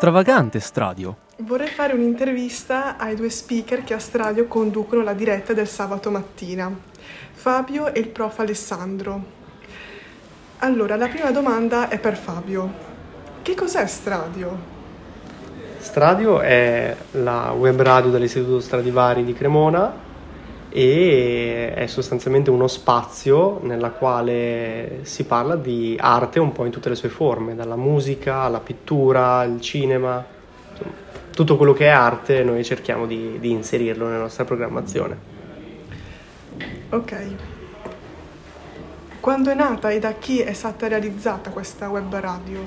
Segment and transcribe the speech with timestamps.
[0.00, 1.14] stravagante Stradio.
[1.40, 6.74] Vorrei fare un'intervista ai due speaker che a Stradio conducono la diretta del sabato mattina,
[7.32, 9.22] Fabio e il prof Alessandro.
[10.60, 12.72] Allora, la prima domanda è per Fabio.
[13.42, 14.58] Che cos'è Stradio?
[15.76, 19.92] Stradio è la web radio dell'Istituto Stradivari di Cremona
[20.70, 26.88] e è sostanzialmente uno spazio nella quale si parla di arte un po' in tutte
[26.88, 30.24] le sue forme, dalla musica alla pittura, al cinema,
[30.70, 30.92] insomma,
[31.34, 35.38] tutto quello che è arte noi cerchiamo di, di inserirlo nella nostra programmazione.
[36.90, 37.16] Ok.
[39.20, 42.60] Quando è nata e da chi è stata realizzata questa web radio?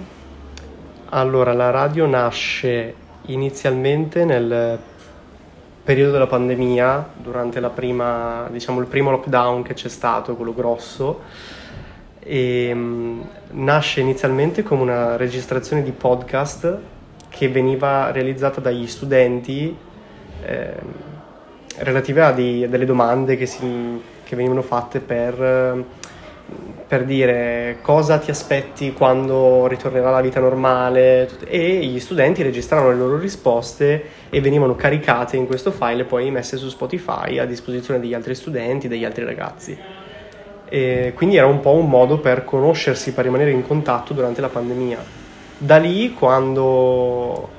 [1.09, 2.95] Allora, la radio nasce
[3.27, 4.79] inizialmente nel
[5.83, 11.21] periodo della pandemia, durante la prima, diciamo, il primo lockdown che c'è stato, quello grosso,
[12.19, 16.77] e, um, nasce inizialmente come una registrazione di podcast
[17.27, 19.75] che veniva realizzata dagli studenti
[20.45, 20.73] eh,
[21.77, 25.83] relative a di, delle domande che, si, che venivano fatte per
[26.93, 32.97] per dire cosa ti aspetti quando ritornerà la vita normale e gli studenti registravano le
[32.97, 37.99] loro risposte e venivano caricate in questo file e poi messe su Spotify a disposizione
[37.99, 39.75] degli altri studenti, degli altri ragazzi.
[40.69, 44.49] E quindi era un po' un modo per conoscersi, per rimanere in contatto durante la
[44.49, 45.03] pandemia.
[45.57, 47.49] Da lì, quando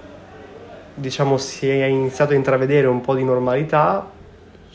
[0.94, 4.08] diciamo si è iniziato a intravedere un po' di normalità,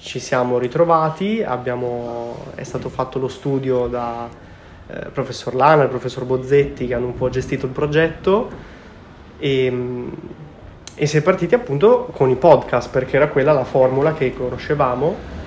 [0.02, 4.47] ci siamo ritrovati, abbiamo, è stato fatto lo studio da
[4.91, 8.49] eh, professor Lana il professor Bozzetti che hanno un po' gestito il progetto
[9.37, 10.07] e,
[10.95, 15.37] e si è partiti appunto con i podcast perché era quella la formula che conoscevamo.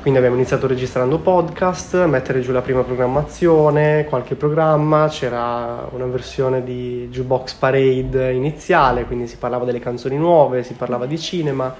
[0.00, 6.62] Quindi abbiamo iniziato registrando podcast, mettere giù la prima programmazione, qualche programma, c'era una versione
[6.62, 11.74] di Jukebox Parade iniziale, quindi si parlava delle canzoni nuove, si parlava di cinema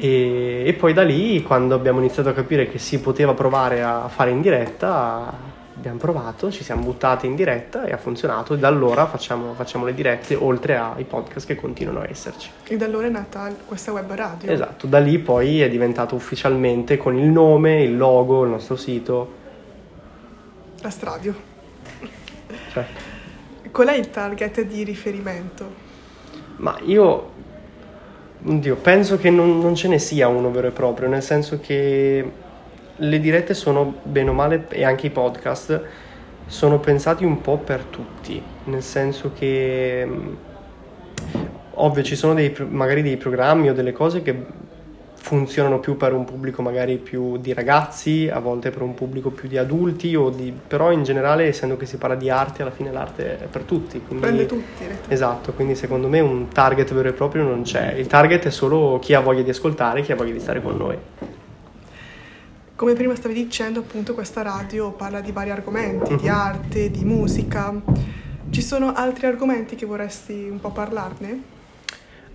[0.00, 4.06] e, e, poi da lì, quando abbiamo iniziato a capire che si poteva provare a
[4.06, 5.32] fare in diretta,
[5.78, 8.54] abbiamo provato, ci siamo buttati in diretta e ha funzionato.
[8.54, 12.50] E da allora facciamo, facciamo le dirette, oltre ai podcast che continuano a esserci.
[12.66, 14.50] E da allora è nata questa web radio.
[14.50, 19.36] Esatto, da lì poi è diventato ufficialmente con il nome, il logo, il nostro sito.
[20.80, 21.34] La Stradio.
[22.72, 22.86] Cioè.
[23.70, 25.86] Qual è il target di riferimento?
[26.56, 27.36] Ma io
[28.40, 32.24] Oddio, penso che non, non, ce ne sia uno vero e proprio, nel senso che
[32.98, 35.82] le dirette sono bene o male, e anche i podcast,
[36.46, 40.34] sono pensati un po' per tutti, nel senso che mm,
[41.74, 44.66] ovvio ci sono dei, magari dei programmi o delle cose che
[45.20, 49.46] funzionano più per un pubblico magari più di ragazzi, a volte per un pubblico più
[49.46, 53.38] di adulti, di, però in generale essendo che si parla di arte, alla fine l'arte
[53.38, 54.00] è per tutti.
[54.00, 54.84] Quindi, Prende tutti.
[55.08, 58.98] Esatto, quindi secondo me un target vero e proprio non c'è, il target è solo
[59.00, 60.96] chi ha voglia di ascoltare, chi ha voglia di stare con noi.
[62.78, 66.32] Come prima stavi dicendo, appunto questa radio parla di vari argomenti, di mhm.
[66.32, 67.74] arte, di musica.
[68.50, 71.42] Ci sono altri argomenti che vorresti un po' parlarne?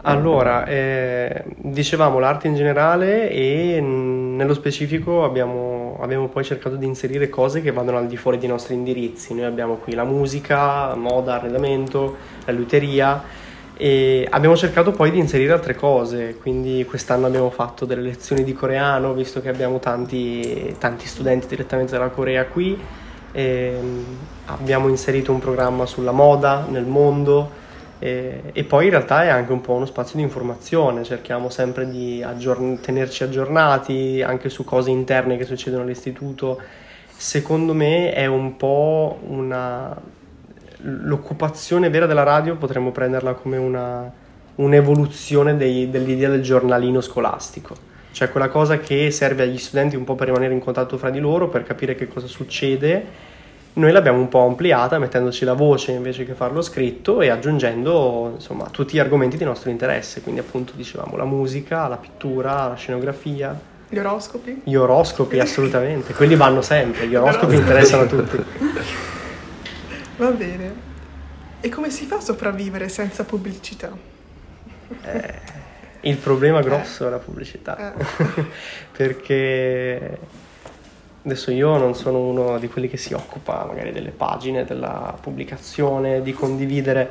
[0.01, 7.29] Allora, eh, dicevamo l'arte in generale e nello specifico abbiamo, abbiamo, poi cercato di inserire
[7.29, 9.33] cose che vadano al di fuori dei nostri indirizzi.
[9.33, 13.23] Noi abbiamo qui la musica, moda, arredamento, la luteria
[13.75, 18.53] e abbiamo cercato poi di inserire altre cose, quindi quest'anno abbiamo fatto delle lezioni di
[18.53, 22.79] coreano, visto che abbiamo tanti, tanti studenti direttamente dalla Corea qui.
[24.45, 27.61] abbiamo inserito un programma sulla moda nel mondo
[28.03, 31.89] e, e, poi in realtà è anche un po' uno spazio di informazione, cerchiamo sempre
[31.89, 36.59] di aggiorn- tenerci aggiornati anche su cose interne che succedono all'istituto.
[37.07, 39.95] Secondo me è un po' una...
[40.83, 44.11] l'occupazione vera della radio, potremmo prenderla come una,
[44.55, 47.75] un'evoluzione dei, dell'idea del giornalino scolastico.
[48.11, 51.19] Cioè quella cosa che serve agli studenti un po' per rimanere in contatto fra di
[51.19, 53.31] loro, per capire che cosa succede
[53.75, 58.67] noi l'abbiamo un po' ampliata mettendoci la voce invece che farlo scritto e aggiungendo insomma
[58.69, 63.59] tutti gli argomenti di nostro interesse, quindi appunto dicevamo la musica, la pittura, la scenografia.
[63.89, 64.61] Gli oroscopi?
[64.63, 68.43] Gli oroscopi assolutamente, quelli vanno sempre, gli oroscopi interessano a tutti.
[70.23, 70.73] Va bene.
[71.59, 73.91] E come si fa a sopravvivere senza pubblicità?
[75.01, 75.33] Eh,
[76.01, 77.07] il problema grosso eh.
[77.07, 78.45] è la pubblicità, eh.
[78.95, 80.17] perché
[81.25, 86.21] Adesso io non sono uno di quelli che si occupa magari delle pagine, della pubblicazione,
[86.21, 87.09] di condividere,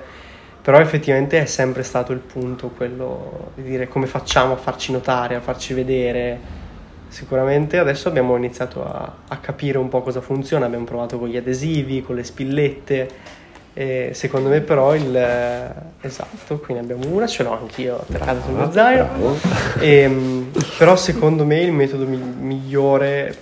[0.61, 5.35] però effettivamente è sempre stato il punto quello di dire come facciamo a farci notare,
[5.35, 6.61] a farci vedere.
[7.12, 11.37] Sicuramente adesso abbiamo iniziato a, a capire un po' cosa funziona, abbiamo provato con gli
[11.37, 13.09] adesivi, con le spillette.
[13.75, 15.14] E secondo me però il...
[16.00, 19.09] Esatto, qui ne abbiamo una, ce l'ho anch'io attaccata sul mio zaino.
[19.79, 23.37] E, ehm, però secondo me il metodo mi- migliore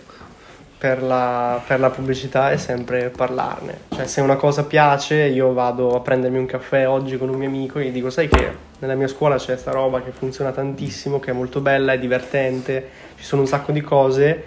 [0.80, 3.80] per la, per la, pubblicità è sempre parlarne.
[3.94, 7.48] Cioè se una cosa piace io vado a prendermi un caffè oggi con un mio
[7.48, 11.20] amico e gli dico sai che nella mia scuola c'è questa roba che funziona tantissimo,
[11.20, 12.88] che è molto bella, è divertente,
[13.18, 14.42] ci sono un sacco di cose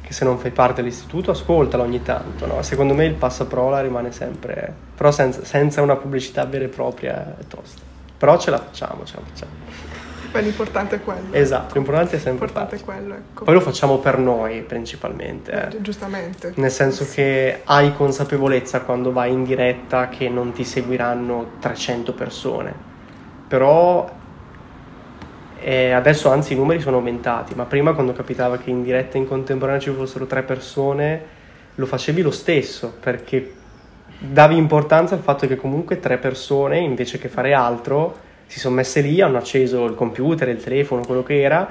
[0.00, 2.62] che se non fai parte dell'istituto ascoltala ogni tanto, no?
[2.62, 7.46] Secondo me il passaprola rimane sempre, però senza, senza una pubblicità vera e propria è
[7.46, 7.82] tosta.
[8.16, 9.95] Però ce la facciamo, ce la facciamo.
[10.30, 11.32] Beh, l'importante è quello.
[11.32, 13.44] Esatto, l'importante è sempre l'importante è quello, ecco.
[13.44, 15.50] Poi lo facciamo per noi principalmente.
[15.50, 15.80] Eh.
[15.80, 16.52] Giustamente.
[16.56, 17.14] Nel senso sì.
[17.14, 22.74] che hai consapevolezza quando vai in diretta che non ti seguiranno 300 persone.
[23.48, 24.08] Però
[25.58, 29.26] e adesso anzi i numeri sono aumentati, ma prima quando capitava che in diretta in
[29.26, 31.20] contemporanea ci fossero tre persone,
[31.74, 33.52] lo facevi lo stesso, perché
[34.18, 38.16] davi importanza al fatto che comunque tre persone, invece che fare altro,
[38.46, 41.68] si sono messe lì, hanno acceso il computer, il telefono, quello che era,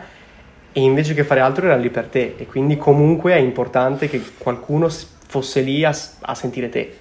[0.72, 2.36] e invece che fare altro era lì per te.
[2.38, 6.98] E quindi comunque è importante che qualcuno fosse lì a, a sentire te.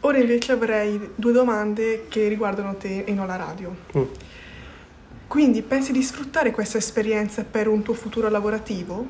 [0.00, 3.74] Ora invece avrei due domande che riguardano te e non la radio.
[3.96, 4.02] Mm.
[5.26, 9.06] Quindi pensi di sfruttare questa esperienza per un tuo futuro lavorativo?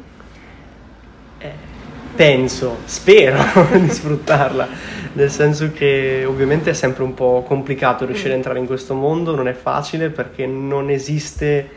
[1.38, 1.73] Eh,
[2.14, 3.38] penso, spero
[3.78, 4.68] di sfruttarla,
[5.14, 8.32] nel senso che ovviamente è sempre un po' complicato riuscire mm.
[8.32, 11.68] a entrare in questo mondo, non è facile perché non esiste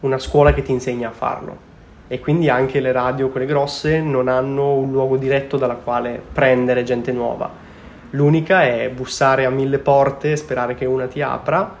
[0.00, 1.70] una scuola che ti insegna a farlo
[2.12, 6.82] e quindi anche le radio, quelle grosse, non hanno un luogo diretto dalla quale prendere
[6.82, 7.50] gente nuova.
[8.10, 11.80] L'unica è bussare a mille porte sperare che una ti apra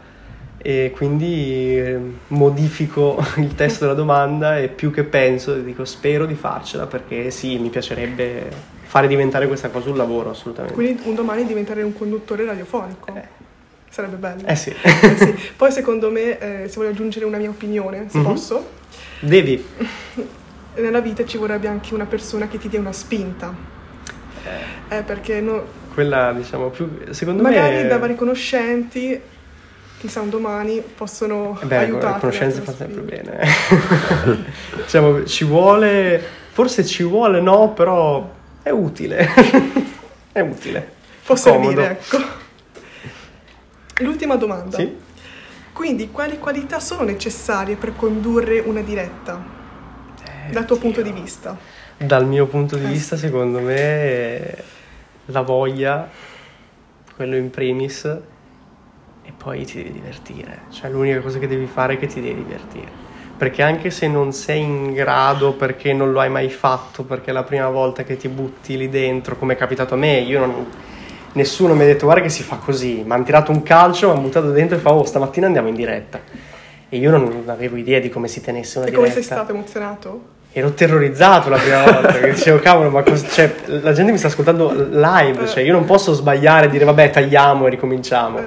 [0.64, 1.98] e quindi eh,
[2.28, 7.58] modifico il testo della domanda e più che penso dico spero di farcela perché sì,
[7.58, 8.48] mi piacerebbe
[8.84, 10.74] fare diventare questa cosa un lavoro assolutamente.
[10.74, 13.12] Quindi un domani diventare un conduttore radiofonico.
[13.14, 13.40] Eh.
[13.88, 14.46] Sarebbe bello.
[14.46, 14.70] Eh sì.
[14.80, 15.34] eh sì.
[15.56, 18.26] Poi secondo me, eh, se voglio aggiungere una mia opinione, se mm-hmm.
[18.26, 18.70] posso.
[19.20, 19.64] Devi.
[20.76, 23.54] Nella vita ci vorrebbe anche una persona che ti dia una spinta.
[24.44, 29.20] Eh, eh perché no, quella diciamo più secondo magari me magari da vari conoscenti
[30.02, 32.14] chissà un domani possono eh Beh, aiutarti.
[32.14, 33.38] Le conoscenze fa sempre bene.
[34.82, 36.20] diciamo, ci vuole,
[36.50, 38.28] forse ci vuole no, però
[38.62, 39.28] è utile.
[40.32, 40.92] è utile.
[41.24, 42.18] Può servire, ecco.
[43.98, 44.76] L'ultima domanda.
[44.76, 44.92] Sì?
[45.72, 49.40] Quindi, quali qualità sono necessarie per condurre una diretta?
[50.24, 50.84] Eh, dal tuo Dio.
[50.84, 51.56] punto di vista?
[51.96, 52.88] Dal mio punto di eh.
[52.88, 54.64] vista, secondo me,
[55.26, 56.10] la voglia,
[57.14, 58.31] quello in primis,
[59.42, 60.60] poi ti devi divertire.
[60.70, 63.10] Cioè l'unica cosa che devi fare è che ti devi divertire.
[63.36, 67.32] Perché anche se non sei in grado, perché non lo hai mai fatto, perché è
[67.32, 70.66] la prima volta che ti butti lì dentro, come è capitato a me, io non,
[71.32, 74.12] nessuno mi ha detto guarda che si fa così, mi hanno tirato un calcio, mi
[74.12, 76.20] hanno buttato dentro e fa oh stamattina andiamo in diretta.
[76.88, 79.08] E io non avevo idea di come si tenesse una e diretta.
[79.08, 80.40] E come sei stato emozionato?
[80.54, 84.26] ero terrorizzato la prima volta che dicevo cavolo ma cosa, cioè, la gente mi sta
[84.26, 88.38] ascoltando live cioè io non posso sbagliare e dire vabbè tagliamo e ricominciamo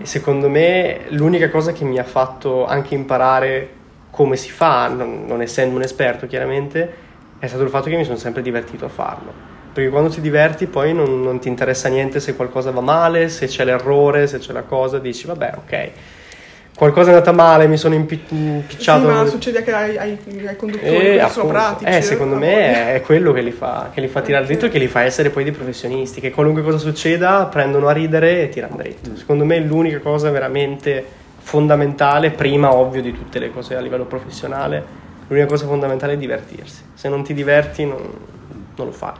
[0.00, 3.68] e secondo me l'unica cosa che mi ha fatto anche imparare
[4.10, 7.06] come si fa, non, non essendo un esperto chiaramente,
[7.38, 9.32] è stato il fatto che mi sono sempre divertito a farlo.
[9.72, 13.46] Perché quando ti diverti poi non, non ti interessa niente se qualcosa va male, se
[13.46, 15.90] c'è l'errore, se c'è la cosa, dici vabbè ok
[16.78, 19.00] qualcosa è andata male, mi sono impicciato.
[19.00, 21.90] Sì, ma succede che ai, ai, ai conduttori che appunto, sono pratici.
[21.90, 24.78] Eh, secondo me è quello che li fa, che li fa tirare dritto e che
[24.78, 28.76] li fa essere poi dei professionisti, che qualunque cosa succeda prendono a ridere e tirano
[28.76, 29.16] dritto.
[29.16, 31.04] Secondo me è l'unica cosa veramente
[31.40, 34.84] fondamentale, prima ovvio di tutte le cose a livello professionale,
[35.26, 36.82] l'unica cosa fondamentale è divertirsi.
[36.94, 38.08] Se non ti diverti non,
[38.76, 39.14] non lo fai.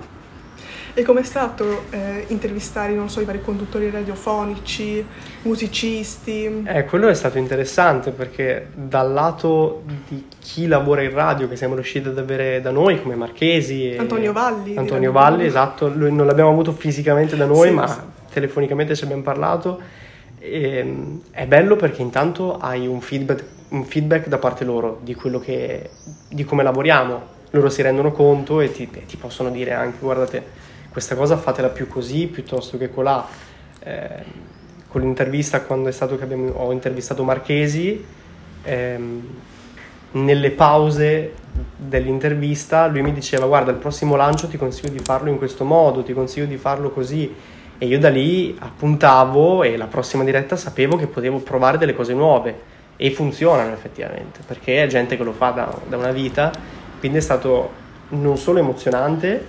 [0.99, 5.07] E com'è stato eh, intervistare, non so, i vari conduttori radiofonici,
[5.43, 6.65] musicisti?
[6.67, 11.75] Eh, quello è stato interessante perché dal lato di chi lavora in radio, che siamo
[11.75, 13.95] riusciti ad avere da noi, come Marchesi...
[13.97, 14.77] Antonio Valli.
[14.77, 18.01] Antonio Valli, esatto, lui non l'abbiamo avuto fisicamente da noi, sì, ma sì.
[18.33, 19.81] telefonicamente ci abbiamo parlato.
[20.41, 25.17] E, ehm, è bello perché intanto hai un feedback, un feedback da parte loro di,
[25.45, 25.91] che,
[26.29, 27.37] di come lavoriamo.
[27.51, 31.89] Loro si rendono conto e ti, ti possono dire anche, guardate questa cosa fatela più
[31.89, 33.27] così piuttosto che colà.
[33.81, 34.47] Eh,
[34.89, 38.05] con l'intervista quando è stato che abbiamo, ho intervistato Marchesi,
[38.63, 39.27] ehm,
[40.13, 41.35] nelle pause
[41.77, 46.03] dell'intervista lui mi diceva guarda il prossimo lancio ti consiglio di farlo in questo modo,
[46.03, 47.35] ti consiglio di farlo così
[47.77, 52.15] e io da lì appuntavo e la prossima diretta sapevo che potevo provare delle cose
[52.15, 56.51] nuove e funzionano effettivamente perché è gente che lo fa da, da una vita
[56.99, 59.47] quindi è stato non solo emozionante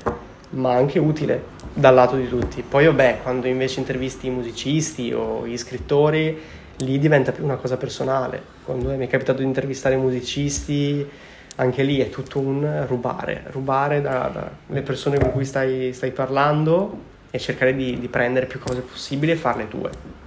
[0.51, 2.63] ma anche utile dal lato di tutti.
[2.67, 6.37] Poi vabbè, quando invece intervisti i musicisti o gli scrittori,
[6.77, 8.41] lì diventa più una cosa personale.
[8.63, 11.07] Quando mi è capitato di intervistare musicisti,
[11.55, 17.37] anche lì è tutto un rubare, rubare dalle persone con cui stai, stai parlando e
[17.37, 20.17] cercare di, di prendere più cose possibili e farle tue.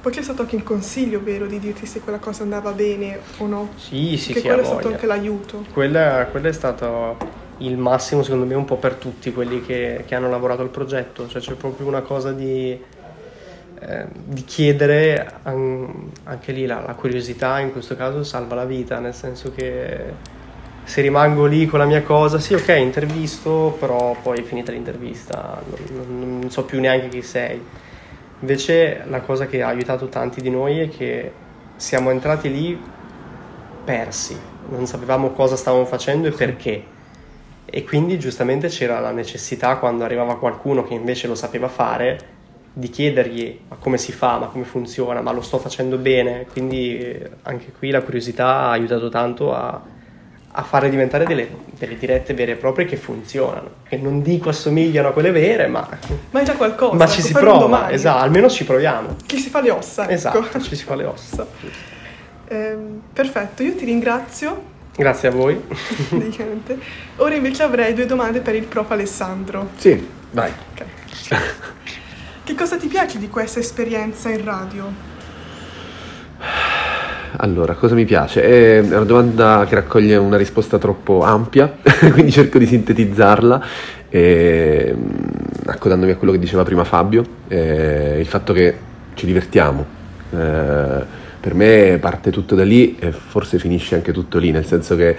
[0.00, 3.46] Poi c'è stato anche il consiglio, vero, di dirti se quella cosa andava bene o
[3.46, 3.70] no?
[3.76, 4.46] Sì, sì, che sì.
[4.46, 5.64] quello è stato anche l'aiuto.
[5.72, 7.16] Quella, quello è stato
[7.66, 11.28] il massimo, secondo me, un po' per tutti quelli che, che hanno lavorato al progetto.
[11.28, 12.78] Cioè c'è proprio una cosa di,
[13.80, 18.98] eh, di chiedere an, anche lì la, la curiosità, in questo caso salva la vita,
[18.98, 20.32] nel senso che
[20.84, 25.62] se rimango lì con la mia cosa, sì, ok, intervisto, però poi è finita l'intervista,
[25.66, 27.60] non, non, non, so più neanche chi sei.
[28.40, 31.32] Invece la cosa che ha aiutato tanti di noi è che
[31.76, 32.78] siamo entrati lì
[33.84, 36.92] persi, non sapevamo cosa stavamo facendo e perché.
[37.66, 42.32] E quindi giustamente c'era la necessità, quando arrivava qualcuno che invece lo sapeva fare,
[42.72, 46.46] di chiedergli ma come si fa, ma come funziona, ma lo sto facendo bene.
[46.50, 49.92] Quindi anche qui la curiosità ha aiutato tanto a
[50.56, 55.08] a fare diventare delle, delle, dirette vere e proprie che funzionano, che non dico assomigliano
[55.08, 55.86] a quelle vere, ma...
[56.30, 56.94] Ma è già qualcosa.
[56.94, 59.16] Ma ci si prova, esatto, almeno ci proviamo.
[59.26, 60.08] Chi si fa le ossa.
[60.08, 60.60] Esatto, ecco.
[60.60, 61.44] ci si fa le ossa.
[62.46, 62.76] Eh,
[63.12, 64.72] perfetto, io ti ringrazio.
[64.96, 65.60] Grazie a voi.
[67.16, 69.70] Ora invece avrei due domande per il prof Alessandro.
[69.76, 70.52] Sì, vai.
[70.72, 70.86] Okay.
[72.44, 75.12] che cosa ti piace di questa esperienza in radio?
[77.38, 78.42] Allora, cosa mi piace?
[78.42, 81.76] È una domanda che raccoglie una risposta troppo ampia,
[82.12, 83.64] quindi cerco di sintetizzarla,
[84.08, 84.94] eh,
[85.66, 88.76] accodandomi a quello che diceva prima Fabio, eh, il fatto che
[89.14, 89.84] ci divertiamo.
[90.30, 94.96] Eh, per me parte tutto da lì e forse finisce anche tutto lì, nel senso
[94.96, 95.14] che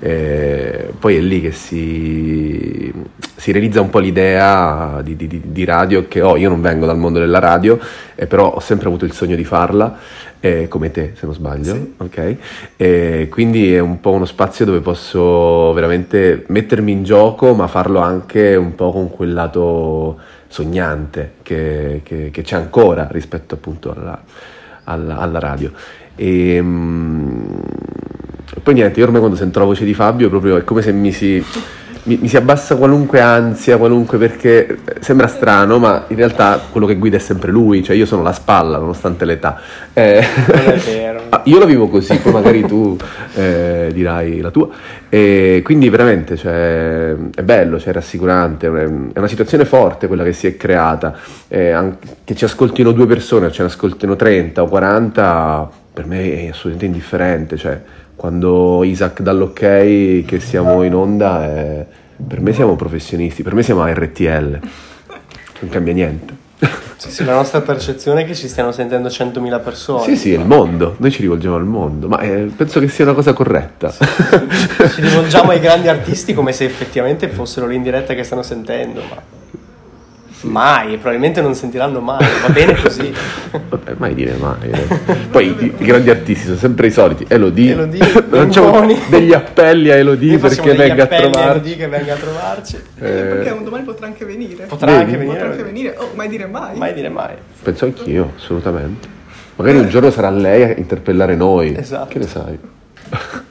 [0.00, 2.92] eh, poi è lì che si,
[3.36, 6.98] si realizza un po' l'idea di, di, di, radio che ho, io non vengo dal
[6.98, 7.78] mondo della radio,
[8.16, 9.96] eh, però ho sempre avuto il sogno di farla,
[10.40, 11.94] eh, come te se non sbaglio, sì.
[11.96, 13.28] ok?
[13.28, 18.56] quindi è un po' uno spazio dove posso veramente mettermi in gioco, ma farlo anche
[18.56, 20.18] un po' con quel lato
[20.48, 24.20] sognante che, che, che c'è ancora rispetto appunto alla,
[24.88, 25.70] alla, alla radio.
[26.16, 27.62] E, um,
[28.62, 31.12] poi niente, io ormai quando sento la voce di Fabio proprio è come se mi
[31.12, 31.42] si,
[32.08, 36.96] mi, mi si abbassa qualunque ansia, qualunque perché sembra strano, ma in realtà quello che
[36.96, 39.60] guida è sempre lui, cioè io sono la spalla nonostante l'età.
[39.92, 41.22] Eh, non è vero.
[41.28, 42.96] Ah, io lo vivo così, poi magari tu
[43.34, 44.68] eh, dirai la tua.
[45.10, 50.32] E quindi veramente cioè, è bello, cioè, è rassicurante, è una situazione forte quella che
[50.32, 51.14] si è creata.
[51.48, 56.06] Eh, anche, che ci ascoltino due persone o ce ne ascoltino 30 o 40, per
[56.06, 57.56] me è assolutamente indifferente.
[57.58, 57.80] Cioè,
[58.18, 61.86] quando Isaac dà l'ok che siamo in onda, è,
[62.26, 64.58] per me siamo professionisti, per me siamo a RTL,
[65.60, 66.34] non cambia niente.
[66.96, 70.02] Sì, sì, la nostra percezione è che ci stiano sentendo 100.000 persone.
[70.02, 73.14] Sì, sì, il mondo, noi ci rivolgiamo al mondo, ma eh, penso che sia una
[73.14, 73.92] cosa corretta.
[73.92, 79.37] ci rivolgiamo ai grandi artisti come se effettivamente fossero l'indiretta che stanno sentendo, ma
[80.42, 83.12] Mai, probabilmente non sentiranno mai, va bene così.
[83.68, 84.70] Vabbè, mai dire mai.
[84.70, 85.14] Eh.
[85.30, 87.24] Poi i, i, grandi artisti sono sempre i soliti.
[87.28, 91.48] Elodie, Elodie facciamo degli appelli a Elodie perché venga a trovarci.
[91.48, 92.76] Elodie che venga a trovarci.
[92.76, 94.64] Eh, perché un domani potrà anche venire.
[94.66, 95.02] Potrà Vedi?
[95.02, 95.36] anche venire.
[95.36, 95.94] Potrà anche venire.
[95.98, 96.76] Oh, mai dire mai.
[96.76, 97.34] Mai dire mai.
[97.62, 99.08] Penso anch'io, assolutamente.
[99.56, 101.74] Magari un giorno sarà lei a interpellare noi.
[101.76, 102.08] Esatto.
[102.10, 102.58] Che ne sai?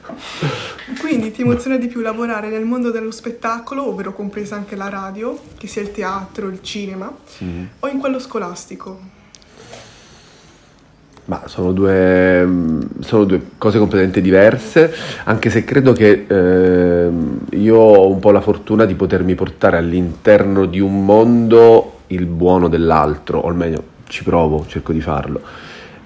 [1.38, 5.68] Ti emoziona di più lavorare nel mondo dello spettacolo, ovvero compresa anche la radio, che
[5.68, 7.14] sia il teatro, il cinema,
[7.44, 7.64] mm.
[7.78, 8.98] o in quello scolastico?
[11.26, 12.44] Ma sono due,
[12.98, 14.92] sono due, cose completamente diverse,
[15.26, 17.10] anche se credo che eh,
[17.50, 22.66] io ho un po' la fortuna di potermi portare all'interno di un mondo il buono
[22.66, 25.40] dell'altro, o almeno ci provo, cerco di farlo.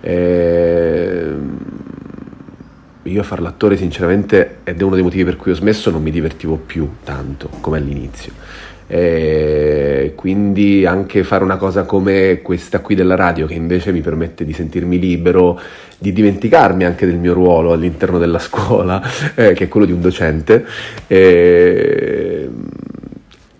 [0.02, 0.61] Eh,
[3.12, 6.02] io a fare l'attore sinceramente, ed è uno dei motivi per cui ho smesso, non
[6.02, 8.32] mi divertivo più tanto come all'inizio.
[8.88, 14.44] E quindi anche fare una cosa come questa qui della radio che invece mi permette
[14.44, 15.58] di sentirmi libero,
[15.96, 19.02] di dimenticarmi anche del mio ruolo all'interno della scuola,
[19.34, 20.66] eh, che è quello di un docente,
[21.06, 22.48] eh,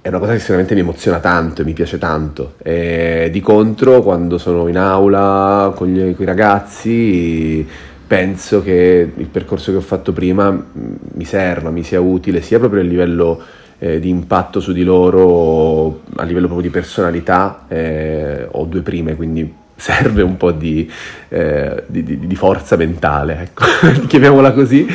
[0.03, 2.55] è una cosa che sicuramente mi emoziona tanto e mi piace tanto.
[2.61, 7.67] E di contro, quando sono in aula con, gli, con i ragazzi
[8.13, 12.83] penso che il percorso che ho fatto prima mi serva, mi sia utile sia proprio
[12.83, 13.41] a livello
[13.79, 19.17] eh, di impatto su di loro, a livello proprio di personalità, eh, ho due prime,
[19.17, 20.87] quindi serve un po' di,
[21.31, 23.65] eh, di, di, di forza mentale, ecco,
[24.07, 24.87] chiamiamola così,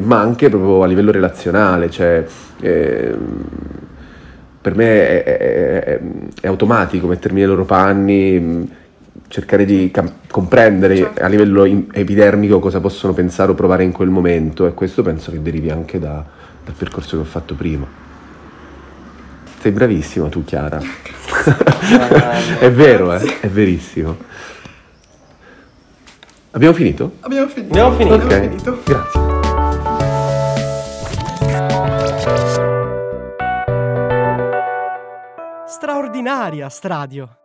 [0.00, 2.24] ma anche proprio a livello relazionale, cioè
[2.58, 3.44] ehm,
[4.62, 6.00] per me è, è, è,
[6.40, 8.78] è, automatico mettermi nei loro panni,
[9.30, 11.22] cercare di cam- comprendere certo.
[11.22, 15.40] a livello epidermico cosa possono pensare o provare in quel momento e questo penso che
[15.40, 16.24] derivi anche da,
[16.64, 17.86] dal percorso che ho fatto prima.
[19.60, 20.80] Sei bravissima tu Chiara.
[22.58, 23.38] è vero, eh?
[23.40, 24.16] è verissimo.
[26.50, 27.12] Abbiamo finito?
[27.20, 27.72] Abbiamo finito.
[27.72, 28.14] Abbiamo finito.
[28.16, 28.82] Ok, Abbiamo finito.
[28.84, 29.28] grazie.
[35.66, 37.39] Straordinaria Stradio.